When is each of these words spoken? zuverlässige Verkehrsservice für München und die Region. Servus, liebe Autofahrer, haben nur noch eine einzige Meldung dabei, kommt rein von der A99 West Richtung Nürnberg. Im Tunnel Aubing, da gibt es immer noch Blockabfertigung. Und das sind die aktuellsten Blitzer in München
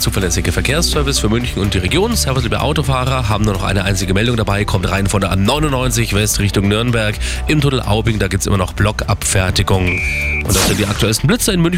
zuverlässige 0.00 0.50
Verkehrsservice 0.50 1.18
für 1.18 1.28
München 1.28 1.62
und 1.62 1.74
die 1.74 1.78
Region. 1.78 2.16
Servus, 2.16 2.42
liebe 2.42 2.60
Autofahrer, 2.60 3.28
haben 3.28 3.44
nur 3.44 3.54
noch 3.54 3.62
eine 3.62 3.84
einzige 3.84 4.14
Meldung 4.14 4.36
dabei, 4.36 4.64
kommt 4.64 4.90
rein 4.90 5.06
von 5.06 5.20
der 5.20 5.32
A99 5.32 6.14
West 6.14 6.40
Richtung 6.40 6.68
Nürnberg. 6.68 7.14
Im 7.46 7.60
Tunnel 7.60 7.82
Aubing, 7.82 8.18
da 8.18 8.28
gibt 8.28 8.40
es 8.40 8.46
immer 8.46 8.56
noch 8.56 8.72
Blockabfertigung. 8.72 9.86
Und 10.44 10.48
das 10.48 10.66
sind 10.66 10.80
die 10.80 10.86
aktuellsten 10.86 11.28
Blitzer 11.28 11.52
in 11.52 11.60
München 11.60 11.70